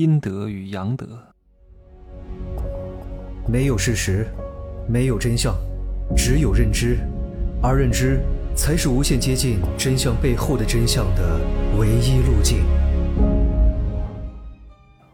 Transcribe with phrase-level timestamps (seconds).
[0.00, 1.06] 阴德与阳德，
[3.46, 4.26] 没有事实，
[4.88, 5.54] 没有真相，
[6.16, 6.96] 只有认知，
[7.62, 8.18] 而认知
[8.56, 11.38] 才是无限接近真相背后的真相的
[11.78, 12.64] 唯一路径。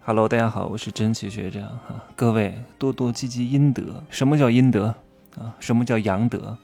[0.05, 4.05] Hello，大家好，我是真奇学长哈，各位多多积积阴德。
[4.09, 4.95] 什么叫阴德
[5.37, 5.53] 啊？
[5.59, 6.57] 什么叫阳德？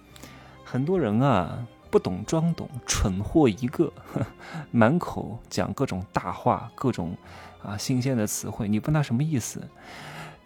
[0.62, 1.58] 很多人啊。
[1.92, 3.92] 不懂装懂，蠢货一个，
[4.72, 7.14] 满口讲各种大话，各种
[7.62, 8.66] 啊新鲜的词汇。
[8.66, 9.62] 你问他什么意思？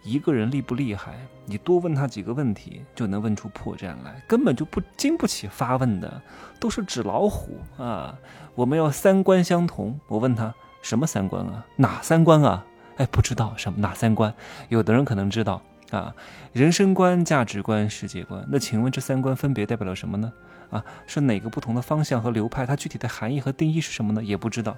[0.03, 1.15] 一个人厉不厉害？
[1.45, 4.21] 你多问他几个问题，就能问出破绽来。
[4.27, 6.21] 根本就不经不起发问的，
[6.59, 8.19] 都是纸老虎啊！
[8.53, 9.97] 我们要三观相同。
[10.09, 11.65] 我问他什么三观啊？
[11.77, 12.65] 哪三观啊？
[12.97, 14.33] 哎，不知道什么哪三观？
[14.67, 15.61] 有的人可能知道
[15.91, 16.13] 啊，
[16.53, 18.45] 人生观、价值观、世界观。
[18.49, 20.31] 那请问这三观分别代表了什么呢？
[20.69, 22.65] 啊，是哪个不同的方向和流派？
[22.65, 24.21] 它具体的含义和定义是什么呢？
[24.21, 24.77] 也不知道，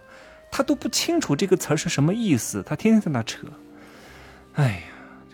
[0.52, 3.48] 他都不清楚这个词儿是什么意思，他天天在那扯。
[4.54, 4.82] 哎呀，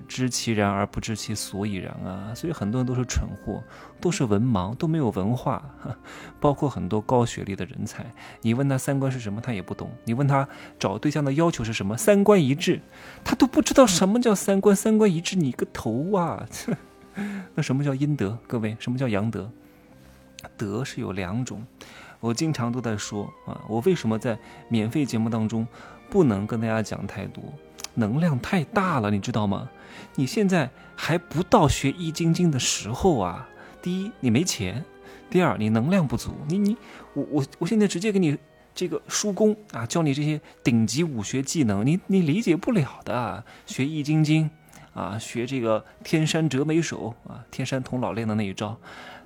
[0.08, 2.34] 知其然而不知其所以然啊！
[2.35, 3.63] 所以很多人都是蠢货，
[3.99, 5.63] 都是文盲，都没有文化。
[6.40, 8.05] 包括很多高学历的人才，
[8.41, 12.82] 你问他三观是什么，他也不懂；你问他找对象的要求是什么，三观一致，
[13.24, 14.76] 他都不知道什么叫三观。
[14.76, 16.46] 三观一致，你个头啊！
[17.55, 18.37] 那什么叫阴德？
[18.46, 19.49] 各位，什么叫阳德？
[20.57, 21.65] 德是有两种，
[22.20, 24.37] 我经常都在说啊，我为什么在
[24.68, 25.65] 免费节目当中
[26.16, 27.44] 不能跟大家讲太多，
[27.96, 29.70] 能量太大了，你知道吗？
[30.16, 33.49] 你现在还不到学易筋经的时候啊。
[33.82, 34.82] 第一，你没钱；
[35.30, 36.34] 第二，你能量不足。
[36.48, 36.77] 你你
[37.16, 38.38] 我我我现在直接给你
[38.74, 43.43] 这个输功啊，教你这些顶级武学技能，你你理解不了的。
[43.66, 44.49] 学易筋经
[44.93, 48.77] 啊，学这个天山折梅手啊，天山童姥练的那一招。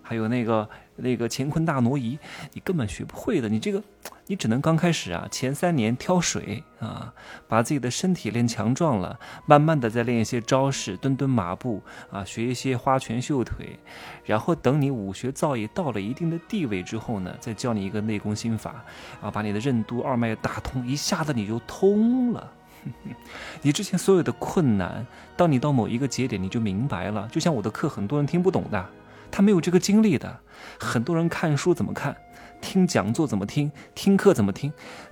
[0.10, 2.18] 还有那个那个乾坤大挪移，
[2.54, 3.48] 你根本学不会的。
[3.48, 3.84] 你这个，
[4.26, 7.14] 你只能刚开始啊，前三年挑水啊，
[7.48, 13.78] 把自己的身体练强壮了，慢慢的再练一些招式，蹲蹲马步啊，学一些花拳绣腿，
[14.26, 18.84] 然后等你武学造诣到了一定的地位之后呢，再教你一个内功心法
[19.22, 22.52] 啊，把你的任督二脉打通，一下子你就通了。
[23.62, 25.06] 你之前所有的困难，
[25.38, 27.30] 当你到某一个节点，你就明白了。
[27.32, 28.90] 就像我的课，很多人听不懂的。
[29.32, 30.40] 他没有这个经历的，
[30.80, 32.16] 很多人看书怎么看，
[32.62, 34.72] 听讲座怎么听，听课怎么听，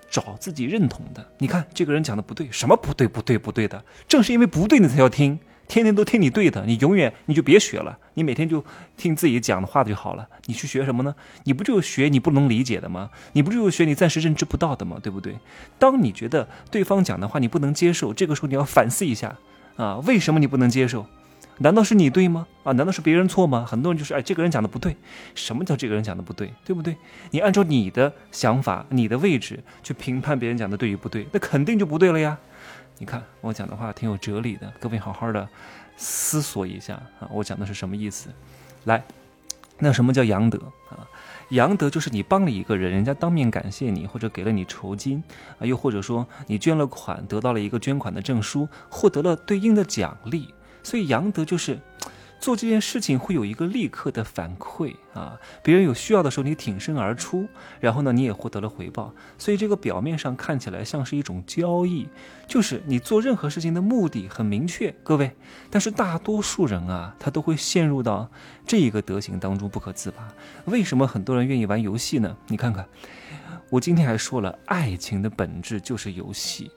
[0.10, 1.26] 找自己认同的。
[1.38, 8.64] 你看这个人讲的不对，什么不对不对不对的，正是因为不对你才要听，天天都听你对的，你永远你就别学了，你每天就
[8.96, 10.28] 听自己讲的话就好了。
[10.46, 11.16] 你去学什么呢？
[11.44, 13.10] 你不就学你不能理解的吗？
[13.34, 14.98] 你不就学你暂时认知不到的吗？
[15.02, 15.38] 对不对？
[15.78, 19.38] 当你觉得对方讲的话你不能接受，这个时候你要反思一下
[19.76, 21.06] 啊，为什么你不能接受？
[21.60, 22.48] 难道是你对吗？
[22.64, 23.66] 啊，难道是别人错吗？
[23.68, 24.96] 很多人就是哎，这个人讲的不对。
[25.34, 26.54] 什么叫这个人讲的不对？
[26.64, 26.96] 对不对？
[27.32, 32.38] 你按照你的想法、你的位置去评判别人讲的对与不对，那肯定就不对了呀。
[33.00, 35.48] 你看我讲的话挺有哲理的，各位好好的
[35.96, 38.30] 思索一下啊，我讲的是什么意思？
[38.86, 39.04] 来，
[39.80, 41.08] 那什么叫阳德啊？
[41.50, 45.24] 阳德就是你帮了一个人，人家当面感谢你，或者给了你酬金
[45.60, 50.54] 啊，又或者说你捐了款，得到了一个捐款的证书，获得了对应的奖励。
[50.88, 51.78] 所以阳德就是
[52.40, 57.46] 做这件事情会有一个立刻的反馈啊，别人有需要的时候你挺身而出，
[57.82, 62.08] 然后呢你也获得了回报，所以这个表面上看起来像是一种交易，
[62.48, 65.36] 就是你做任何事情的目的很明确，各位，
[65.70, 68.32] 但是大多数人啊他都会陷入到
[68.66, 70.26] 这一个德行当中不可自拔。
[70.64, 72.38] 为什么很多人愿意玩游戏呢？
[72.48, 72.88] 你看看，
[73.70, 76.72] 我今天还说了，爱情的本质就是游戏。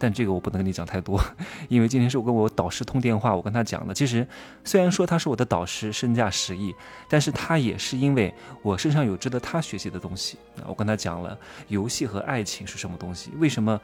[0.00, 1.20] 但这个我不能跟你讲太多，
[1.68, 3.92] 因为今天是我跟我导师通电话，我跟他讲了。
[3.92, 4.26] 其实
[4.64, 6.74] 虽然说他是我的导师，身价十亿，
[7.06, 10.38] 但是他也是因为我身上有值得他学习的东西。
[10.66, 11.38] 我跟他讲了
[11.68, 13.78] 游戏和爱情是什么东西，为什么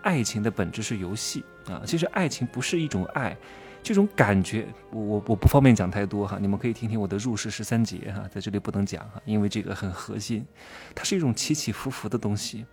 [0.00, 1.82] 爱情的本质是游戏啊？
[1.84, 3.36] 其实爱情不是一种爱，
[3.82, 10.46] 这种感觉我我我不方便讲太多哈，你们可以听听我的入世十三节哈，在这里不能讲哈，因为这个很核心，
[10.94, 12.64] 它是一种起起伏伏的东西。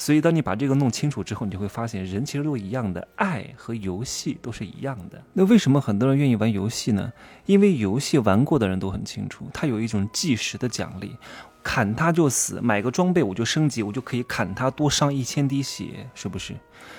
[0.00, 5.20] 所以，当你把这个弄清楚之后，你就会发现，人其实都一样的，爱和游戏都是一样的。
[5.32, 7.12] 那为什么很多人愿意玩游戏呢？
[7.46, 11.16] 因为游戏玩过的人都很清楚，它有一种计时的奖励，
[11.64, 16.54] 砍他就死，买个装备我就升级，我就可以砍他多伤一千滴血，是不是？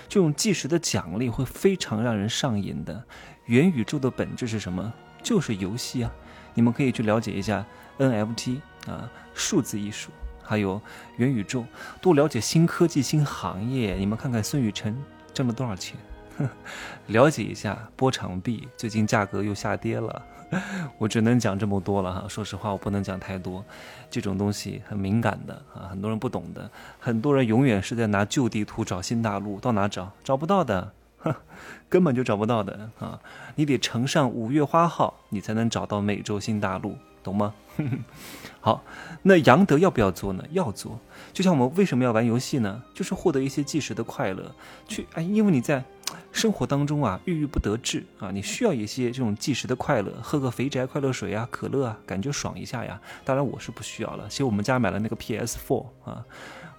[0.10, 3.02] 这种计时的奖励会非常让人上瘾的。
[3.45, 4.94] 元宇宙的本质是什么？
[5.24, 6.12] 就是游戏啊！
[6.54, 7.66] 你们可以去了解一下
[7.98, 8.57] NFT
[8.88, 10.12] 啊，数字艺术。
[10.50, 10.81] 还有
[11.18, 11.63] 元宇宙，
[12.01, 13.94] 多了解新科技、新行业。
[13.94, 15.00] 你们看看孙雨晨
[15.31, 15.96] 挣了多少钱？
[17.06, 20.25] 了解一下波场币，最近价格又下跌了。
[20.98, 22.25] 我只能讲这么多了哈。
[22.28, 23.63] 说实话，我不能讲太多，
[24.10, 26.68] 这种东西很敏感的啊，很多人不懂的。
[27.00, 30.12] 很多人永远是在拿旧地图找新大陆，到哪找？
[30.24, 30.92] 找不到的
[31.88, 33.19] 根本就找不到的啊！
[33.54, 36.98] 你得乘上五月花号，你才能找到美洲新大陆，
[37.30, 37.54] 懂吗？
[38.60, 38.84] 好，
[39.24, 40.44] 那杨德要不要做呢？
[40.52, 41.00] 要做。
[41.31, 42.81] 就像我们为什么要玩游戏呢？
[42.94, 44.54] 就是获得一些即时的快乐，
[44.88, 45.84] 去哎，因为你在
[46.31, 53.00] 生活当中啊，郁郁不得志啊，你需要一些这种即时的快乐，喝个肥宅快乐水啊，可乐啊，感觉爽一下呀。
[53.24, 56.26] 当然我是不需要了，其实我们家买了那个 PS Four 啊。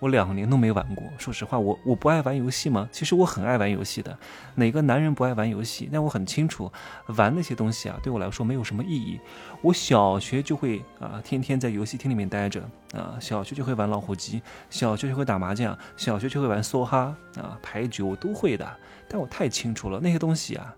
[0.00, 2.88] 我两年都没玩过，说实话，我我不爱玩游戏吗？
[2.91, 4.19] 其实我很爱玩游戏的，
[4.55, 5.88] 哪个男人不爱玩游戏？
[5.93, 6.73] 但我很清楚，
[7.17, 9.20] 玩那些东西啊，对我来说没有什么意义。
[9.61, 12.62] 我小学就会啊，天天在游戏厅里面待着
[12.94, 18.67] 啊，小学就会玩老虎机，小学就会打麻将，小学就会玩梭哈啊，牌局我都会的。
[19.06, 20.75] 但我太清楚了，那些东西啊。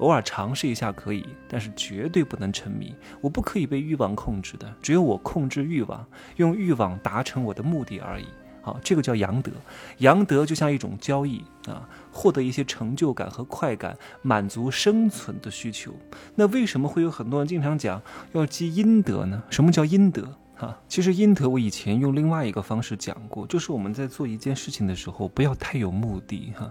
[0.00, 2.94] 偶尔尝试一下可以，但是绝对不能沉迷。
[3.20, 8.26] 我不可以被欲望控制的，只有我控制欲望，用欲望达成我的目的而已。
[8.62, 9.50] 好，这个叫阳德。
[9.98, 15.92] 阳德就像一种交易啊，获得一些成就感和快感，满足生存的需求。
[16.34, 18.00] 那为什么会有很多人经常讲
[18.32, 19.42] 要积阴德呢？
[19.50, 20.28] 什么叫阴德？
[20.56, 26.52] 哈，其实阴德我以前用另外一个方式讲过，就是我们在做一件事情的时候，不要太有目的。
[26.56, 26.70] 哈，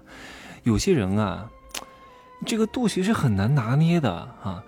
[0.64, 1.50] 有些人啊。
[2.46, 4.10] 这个度其实很难拿捏的
[4.42, 4.64] 啊！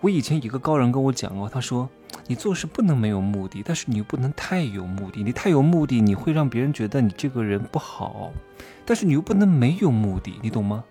[0.00, 1.86] 我以前一个高人跟我讲过，他说
[2.26, 5.22] ：“你做事不能没有目的，但是你又不能太有目的。
[5.22, 8.32] 你太有目的，你会让别人觉得你这个人不好；
[8.86, 10.84] 但是你又不能没有目的，你懂吗？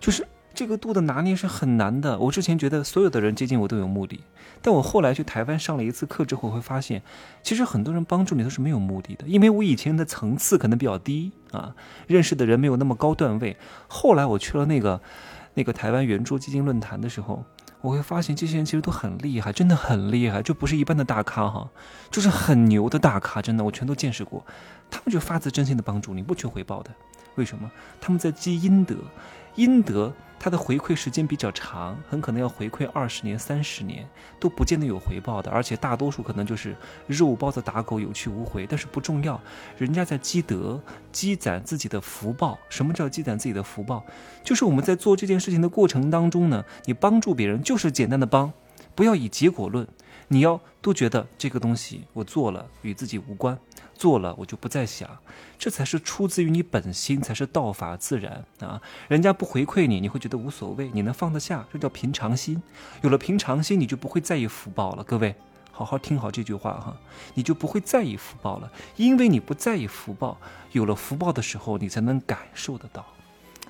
[0.00, 2.18] 就是这个度的拿捏是很难的。
[2.18, 4.24] 我之前觉得所有的人接近我都有目的，
[4.60, 7.00] 但我后来去台湾上了一次课之后，会发现
[7.44, 11.76] 其实很多人帮助你都是没有目的的，因为我以前的层次可能比较低啊，
[12.08, 13.56] 认识的人没有那么高段位。
[13.86, 15.00] 后来我去了那个。
[15.54, 17.44] 那个台湾圆桌基金论坛的时候，
[17.80, 21.68] 我会发现这些人其实都很厉害，真的很厉害，就不是一般的大咖哈，
[22.10, 24.44] 就是很牛的大咖，真的我全都见识过。
[24.90, 26.90] 他们就发自真心的帮助你，不求回报的。
[27.38, 27.70] 为什么？
[27.98, 28.96] 他们在积阴德，
[29.54, 30.12] 阴德。
[30.40, 34.08] 它的回馈时间比较长，很可能要回馈二十年、三十年
[34.38, 36.76] 都不见得有回报的，而且大多数可能就是
[37.08, 38.64] 肉包子打狗，有去无回。
[38.64, 39.40] 但是不重要，
[39.76, 40.80] 人家在积德、
[41.10, 42.56] 积攒自己的福报。
[42.68, 44.04] 什么叫积攒自己的福报？
[44.44, 48.52] 就是我们在做这件事情的过程当中呢，你帮助别人就是简单的帮，
[48.98, 49.86] 不要以结果论。
[50.26, 53.56] 你要都觉得这个东西我做了与自己无关，
[53.94, 55.08] 做了我就不再想，
[55.56, 58.82] 这才是出自于你本心，才是道法自然啊！
[59.06, 62.60] 人家不回馈你，你会觉得无所谓，你能放得下，这叫平常心。
[63.02, 65.04] 有了平常心，你就不会在意福报了。
[65.04, 65.32] 各位，
[65.70, 66.96] 好好听好这句话哈，
[67.34, 70.36] 你就不会在意福报了，因为你不在意福报，
[70.72, 73.06] 有了福报的时候，你才能感受得到。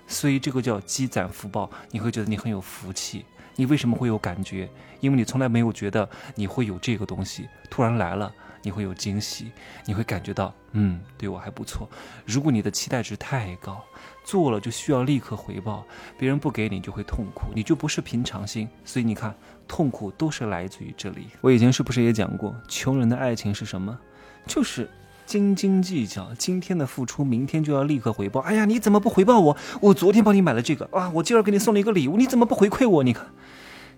[0.07, 3.27] 所以这个叫积攒福报，你会觉得你很有福气。
[3.59, 4.71] 你为什么会有感觉？
[5.01, 8.33] 因为你从来没有觉得你会有这个东西，突然来了，
[8.63, 9.51] 你会有惊喜，
[9.85, 11.89] 你会感觉到，嗯，对我还不错。
[12.25, 13.85] 如果你的期待值太高，
[14.23, 15.85] 做了就需要立刻回报，
[16.17, 18.69] 别人不给你就会痛苦，你就不是平常心。
[18.85, 19.35] 所以你看，
[19.67, 21.27] 痛苦都是来自于这里。
[21.41, 23.99] 我以前是不是也讲过，穷人的爱情是什么？
[24.47, 24.89] 就是
[25.27, 28.41] 斤斤计较，今天的付出，明天就要立刻回报。
[28.43, 29.57] 哎呀，你怎么不回报我？
[29.81, 33.03] 我昨天帮你买了这个啊，我今儿给你送了一个礼物，你怎么不回馈我？
[33.03, 33.27] 你看。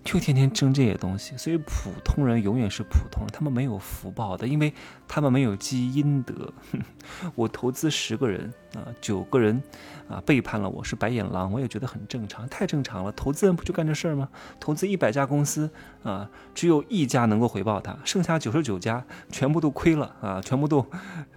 [0.02, 4.73] 就天天争这些东西，所以普通人永远是普通人，他们没有福报的，因为
[5.06, 6.52] 他们没有积阴德。
[7.37, 9.62] 我投资十个人啊，九个人
[10.08, 13.12] 啊背叛了我，是白眼狼，我也觉得很正常，太正常了。
[13.12, 14.28] 投资人不就干这事儿吗？
[14.59, 15.71] 投资一百家公司
[16.02, 20.85] 啊，只有一家能够回报他，剩下九十九家全部都亏了啊，全部都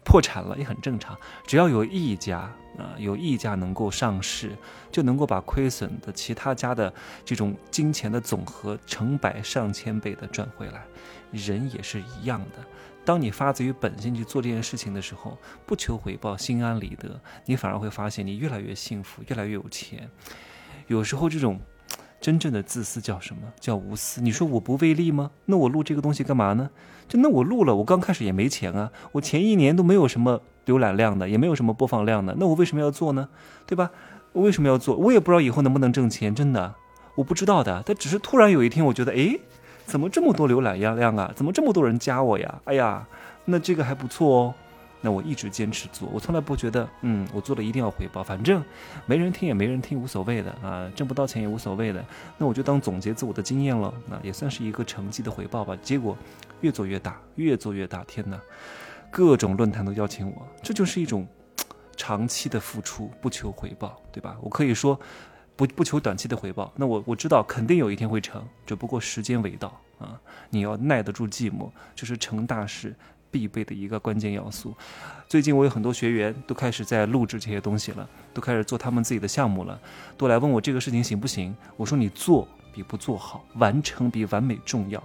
[0.03, 1.15] 破产了，也很正常。
[1.45, 2.51] 只要有一家。
[2.77, 4.55] 啊，有一家能够上市，
[4.91, 6.91] 就能够把亏损的其他家的
[7.23, 10.83] 这种金钱的总和成百上千倍的赚回来。
[11.31, 12.63] 人也是一样的，
[13.03, 20.09] 当你发自于本心去做这件事情的时候，不求回报，心安理得，你反而会发现你越来越幸福，越来越有钱。
[20.87, 21.59] 有时候这种
[22.21, 23.41] 真正的自私叫什么？
[23.59, 24.21] 叫无私。
[24.21, 25.31] 你说我不为利吗？
[25.45, 26.69] 那我录这个东西干嘛呢？
[27.07, 30.41] 就那我录了，我刚开始也没钱啊，我前一年都没有什么。
[30.65, 33.27] 浏览量的也没有什么播放量的，那我为什么要做呢？
[33.65, 33.89] 对吧？
[34.31, 34.95] 我为什么要做？
[34.95, 36.73] 我也不知道以后能不能挣钱，真的，
[37.15, 37.83] 我不知道的。
[37.85, 39.37] 但只是突然有一天，我觉得，哎，
[39.85, 41.31] 怎么这么多浏览量啊？
[41.35, 42.61] 怎么这么多人加我呀？
[42.63, 43.05] 哎呀，
[43.45, 44.53] 那这个还不错哦。
[45.05, 48.63] 那我一直坚持做，我从来不觉得，嗯，我做了一定要回报，反正
[49.05, 52.01] 没人听也没人听，无所谓的啊，挣不到钱也无所谓的。
[52.37, 55.77] 那我就当总结自我的经验了，那也算是一个成绩的回报吧。
[55.81, 56.17] 结果
[56.61, 58.39] 越做越大，越做越大，天哪！
[59.13, 61.27] 各种论坛都邀请我，这就是一种
[61.95, 64.35] 长期的付出，不求回报，对吧？
[64.41, 64.99] 我可以说
[65.55, 66.73] 不不求短期的回报。
[66.75, 70.19] 那我我知道肯定有一天会成，只不过时间未到啊！
[70.49, 72.95] 你要耐得住寂寞，这是成大事
[73.29, 74.73] 必备的一个关键要素。
[75.29, 79.79] 最近我有很多学员都开始在录制这些东西了，都开始做他们自己的项目了，
[80.17, 81.55] 都来问我这个事情行不行？
[81.77, 85.01] 我说你做比不做好，完成比完美重要。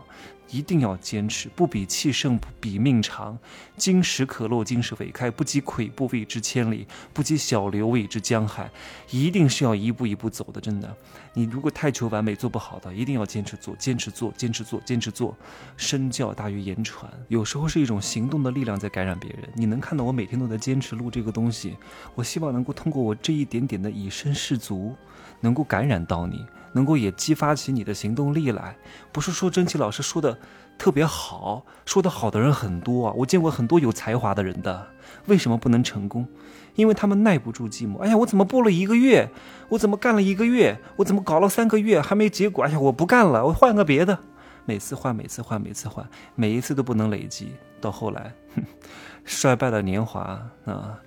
[0.50, 3.38] 一定要坚持，不比气盛，不比命长。
[3.76, 8.70] 金石可落，金石为开；不积跬步，谓之千里；不积小流，未之江海。
[9.10, 10.96] 一定是要一步一步走的，真的。
[11.34, 15.37] 你如果太求完美，做不好的，一定要坚持做，坚持做，坚持做，坚持做。
[15.76, 19.46] 身教大于言传，有时候是一种行动的力量在感染别人。
[19.54, 21.76] 你能看到我每天都在坚持录这个东西，
[22.14, 24.96] 我希望能够通过我这一点点的以身试足，
[25.40, 26.42] 能够感染到你。
[26.72, 28.76] 能够也激发起你的行动力来，
[29.12, 30.38] 不是说真奇老师说的
[30.76, 34.87] 特别好，说的好的人很多啊，我见过很多有才华的人的，
[35.26, 36.26] 为什么不能成功？
[36.75, 37.98] 因为他们耐不住寂寞。
[37.98, 39.28] 哎呀，我怎么播了一个月？
[39.68, 40.78] 我怎么干了一个月？
[40.96, 42.64] 我怎么搞了三个月还没结果？
[42.64, 44.18] 哎呀，我不干了，我换个别的。
[44.64, 48.62] 每次换，每次换，每次换，每一次都不能累积，到后来，哼，
[49.25, 50.20] 衰败的年华
[50.66, 51.00] 啊。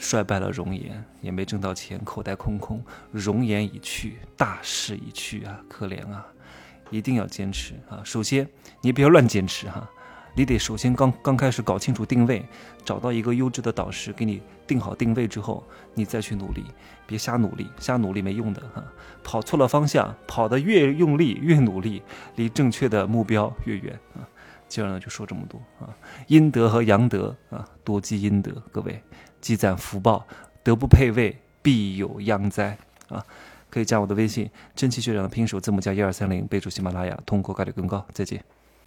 [0.00, 6.26] 衰败了容颜，也没挣到钱，口袋空空，容颜已去，大势已去啊，可怜啊！
[6.88, 8.00] 一定要坚持啊！
[8.02, 8.48] 首先，
[8.80, 9.88] 你不要乱坚持哈，
[10.34, 12.44] 你得首先刚刚开始搞清楚定位，
[12.82, 15.62] 找到一个优质的导师给你定好定位之后，
[15.94, 16.64] 你再去努力，
[17.06, 18.82] 别瞎努力，瞎努力没用的哈，
[19.22, 22.02] 跑错了方向，跑得越用力越努力，
[22.36, 24.26] 离正确的目标越远啊！
[24.66, 25.94] 今儿呢就说这么多啊，
[26.28, 29.02] 阴德和阳德啊，多积阴德，各位。
[29.40, 30.26] 积攒福报，
[30.62, 32.76] 德不配位，必有殃灾
[33.08, 33.24] 啊！
[33.68, 38.04] 可以加我的微信，真奇学长的拼手字母加一二三零，备注喜马拉雅，通过概率更高。
[38.12, 38.44] 再见。